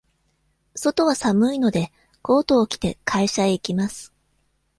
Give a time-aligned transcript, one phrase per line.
[0.73, 1.91] 外は寒いので、
[2.23, 4.11] コートを着て、会社へ行きます。